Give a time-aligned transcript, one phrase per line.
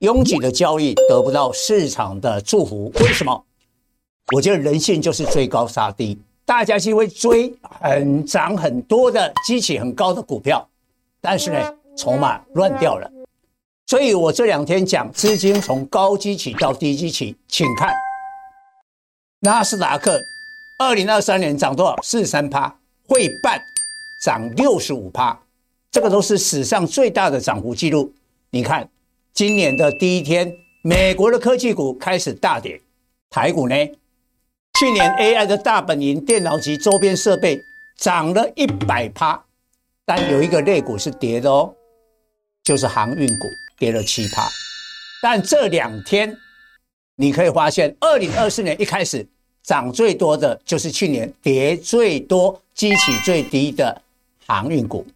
[0.00, 3.44] 拥挤的交易得不到市场的祝福，为什么？
[4.32, 10.68] 我觉得人性就是追高杀低，大家就会追很涨很多的激起很高的股票，
[11.20, 13.10] 但是呢，筹码乱掉了。
[13.86, 17.92] 所以我这两天讲资金从高基起到低基起，请看
[19.40, 20.20] 纳斯达克，
[20.78, 21.96] 二零二三年涨多少？
[22.02, 22.72] 四十三趴，
[23.08, 23.60] 汇办
[24.24, 25.36] 涨六十五趴，
[25.90, 28.12] 这个都是史上最大的涨幅记录。
[28.50, 28.88] 你看，
[29.38, 30.52] 今年的第一天，
[30.82, 32.80] 美国的科技股开始大跌，
[33.30, 33.76] 台股呢？
[34.80, 37.62] 去年 AI 的大本营电脑及周边设备
[37.96, 39.40] 涨了一百趴，
[40.04, 41.72] 但有一个类股是跌的哦，
[42.64, 43.46] 就是航运股。
[43.78, 44.42] 跌了七趴，
[45.22, 46.36] 但这两天
[47.14, 49.24] 你可以发现，二零二四年一开始
[49.62, 54.02] 涨最多的就是去年跌最多、基期最低的
[54.48, 55.06] 航运股。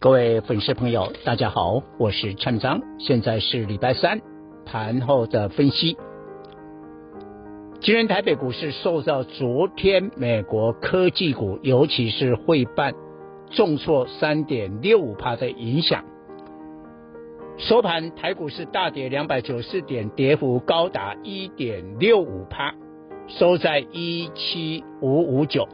[0.00, 4.20] 各位粉丝朋友，大家好，我是陈章，现在是礼拜三
[4.64, 5.96] 盘后的分析。
[7.80, 12.94] 今天台北股市受到昨天美国科技股，尤其是汇办
[13.50, 16.04] 重挫三点六五趴的影响。
[17.56, 22.72] 收盘，台股市大跌两百九十四点，跌幅高达一点六五趴，
[23.26, 25.66] 收在一七五五九。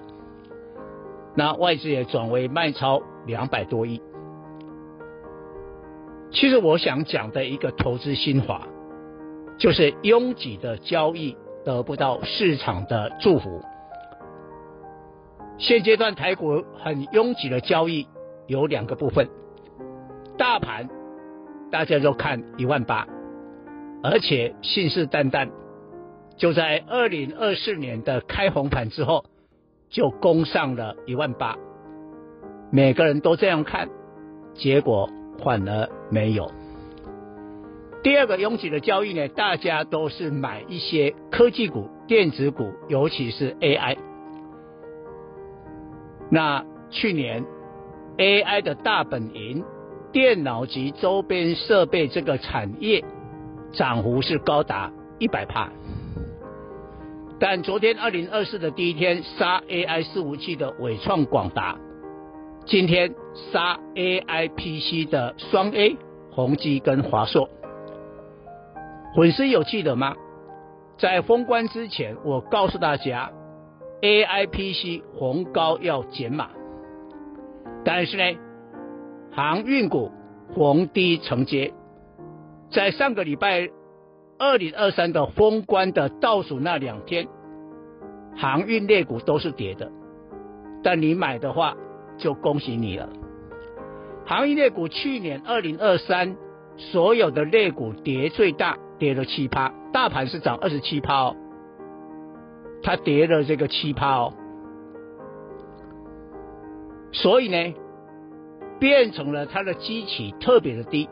[1.36, 4.00] 那外资也转为卖超两百多亿。
[6.34, 8.66] 其实我想讲的一个投资心法，
[9.56, 13.62] 就是拥挤的交易得不到市场的祝福。
[15.58, 18.08] 现阶段台股很拥挤的交易
[18.48, 19.28] 有两个部分，
[20.36, 20.88] 大盘。
[21.70, 23.08] 大家都看一万八，
[24.00, 25.50] 而且信誓旦旦，
[26.36, 29.24] 就在二零二四年的开红盘之后，
[29.88, 31.56] 就攻上了一万八。
[32.70, 33.88] 每个人都这样看，
[34.54, 35.10] 结果
[35.42, 36.50] 反而没有。
[38.02, 43.96] 第二个拥挤的交易呢，大家都是买一些科技股、电子股，尤其是 AI。
[46.30, 47.44] 那去年
[48.18, 49.64] AI 的大本营。
[50.12, 53.02] 电脑及周边设备这个产业
[53.72, 55.72] 涨幅是高达一百帕，
[57.40, 61.76] 但昨天二零二四的第一天杀 AI 伺服器的伟创广达，
[62.66, 63.14] 今天
[63.52, 65.98] 杀 AI PC 的双 A
[66.30, 67.48] 宏基跟华硕。
[69.14, 70.14] 粉丝有记得吗？
[70.96, 73.30] 在封关之前，我告诉大家
[74.00, 76.48] AI PC 红高要减码，
[77.84, 78.38] 但是呢？
[79.30, 80.10] 航运股
[80.54, 81.74] 逢低承接，
[82.70, 83.68] 在上个礼拜
[84.38, 87.28] 二零二三的封关的倒数那两天，
[88.36, 89.90] 航运类股都是跌的，
[90.82, 91.76] 但你买的话
[92.18, 93.08] 就恭喜你了。
[94.26, 96.36] 航运类股去年二零二三
[96.76, 101.36] 所有的类股跌最大，跌了七趴，大盘是涨二十七趴哦，
[102.82, 104.32] 它跌了这个七趴哦，
[107.12, 107.74] 所以呢？
[108.80, 111.08] 变成了它的基期特别的低，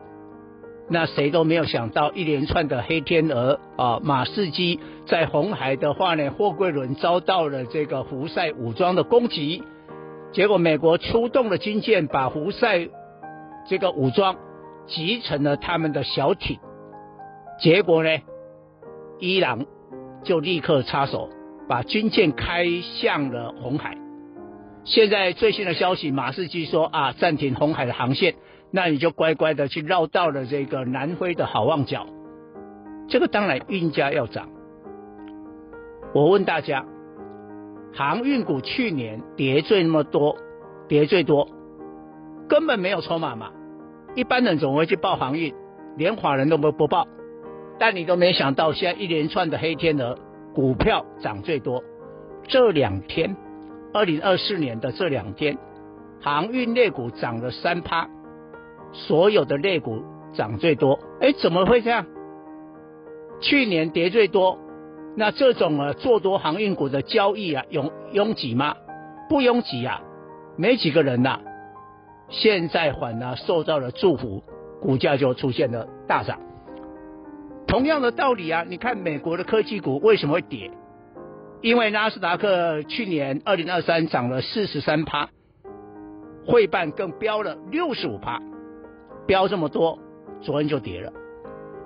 [0.88, 9.62] 那谁都没有想到一连串的黑天鹅啊，马士基在红海的话呢，货柜轮遭到了这个胡塞武装的攻击，
[10.32, 12.88] 结果美国出动了军舰，把胡塞
[13.69, 14.37] 这个武装
[14.87, 16.59] 集成了他们的小艇，
[17.60, 18.10] 结果呢，
[19.19, 19.66] 伊朗
[20.25, 21.28] 就立刻插手，
[21.69, 23.98] 把军舰开向了红海。
[24.84, 28.34] 现在最新的消息，马士基说啊，暂停红海的航线，
[28.70, 32.06] 那你就乖乖的去绕道了这个南非的好望角。
[33.09, 34.49] 这个当然运价要涨。
[36.14, 36.84] 我问大家，
[37.94, 40.36] 航运股去年跌最那么多，
[40.88, 41.48] 跌最多，
[42.48, 43.50] 根本没有筹码嘛。
[44.14, 45.54] 一般人总会去报航运，
[45.97, 47.06] 连华人都不不报。
[47.78, 50.16] 但你都没想到，现在一连串的黑天鹅
[50.54, 51.82] 股票涨最多，
[52.48, 53.36] 这两天。
[53.94, 55.58] 二零二四年的这两天，
[56.22, 58.08] 航运类股涨了三趴，
[58.92, 60.02] 所有的类股
[60.32, 60.98] 涨最多。
[61.20, 62.06] 哎，怎么会这样？
[63.40, 64.58] 去年跌最多，
[65.14, 68.76] 那这种啊做多航运股的交易啊，拥拥挤吗？
[69.29, 70.00] 不拥挤啊，
[70.56, 71.41] 没几个人呐、
[72.29, 74.43] 现在反而受到了祝福，
[74.81, 76.38] 股价就出现了大涨。
[77.67, 80.70] 同样的道理啊，你看美国的科技股为什么会跌？
[81.61, 85.29] 因为纳斯达克去年二零二三涨了四十三趴，
[86.47, 88.43] 汇办更飙了六十五趴，
[89.26, 89.99] 飙这么多，
[90.41, 91.12] 昨天就跌了。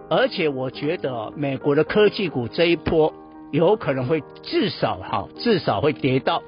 [0.08, 3.12] 而且我觉得美国的科技股这一波
[3.50, 6.42] 有可能会至少哈，至少会跌到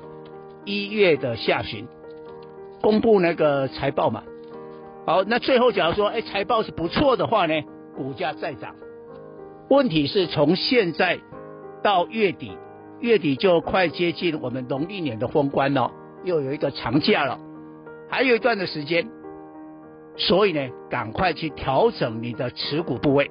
[0.65, 1.87] 一月的下旬，
[2.81, 4.23] 公布那个财报嘛。
[5.07, 7.55] 好，那最后假如说，哎，财报是不错的话呢，
[7.97, 8.77] 股价再涨。
[9.69, 11.19] 问题是从现在
[11.83, 12.57] 到月底，
[13.01, 15.91] 月底就快接近我们农历年的封关了，
[16.25, 17.41] 又有一个长假了，
[18.09, 19.09] 还有一段的时间，
[20.17, 23.31] 所以呢，赶快去调整你的持股部位。